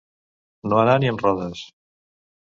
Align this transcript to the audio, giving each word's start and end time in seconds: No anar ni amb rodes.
No 0.71 0.79
anar 0.83 0.95
ni 1.03 1.11
amb 1.11 1.21
rodes. 1.25 1.61